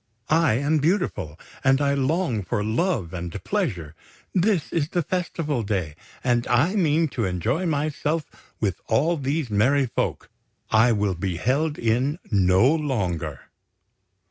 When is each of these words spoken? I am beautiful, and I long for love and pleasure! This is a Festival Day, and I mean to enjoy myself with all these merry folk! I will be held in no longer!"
I 0.31 0.53
am 0.55 0.79
beautiful, 0.79 1.39
and 1.63 1.79
I 1.79 1.93
long 1.93 2.41
for 2.41 2.63
love 2.63 3.13
and 3.13 3.31
pleasure! 3.43 3.93
This 4.33 4.73
is 4.73 4.89
a 4.95 5.03
Festival 5.03 5.61
Day, 5.61 5.93
and 6.23 6.47
I 6.47 6.73
mean 6.73 7.07
to 7.09 7.25
enjoy 7.25 7.67
myself 7.67 8.25
with 8.59 8.81
all 8.87 9.15
these 9.15 9.51
merry 9.51 9.85
folk! 9.85 10.31
I 10.71 10.91
will 10.91 11.13
be 11.13 11.37
held 11.37 11.77
in 11.77 12.17
no 12.31 12.73
longer!" 12.73 13.41